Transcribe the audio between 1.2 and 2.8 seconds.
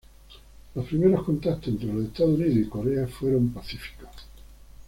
contactos entre los Estados Unidos y